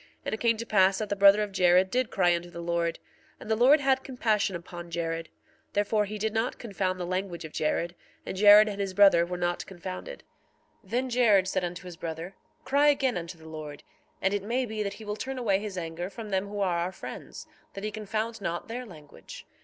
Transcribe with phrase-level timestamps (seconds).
[0.00, 2.60] 1:35 And it came to pass that the brother of Jared did cry unto the
[2.60, 3.00] Lord,
[3.40, 5.28] and the Lord had compassion upon Jared;
[5.72, 9.36] therefore he did not confound the language of Jared; and Jared and his brother were
[9.36, 10.22] not confounded.
[10.84, 13.82] 1:36 Then Jared said unto his brother: Cry again unto the Lord,
[14.22, 16.78] and it may be that he will turn away his anger from them who are
[16.78, 19.46] our friends, that he confound not their language.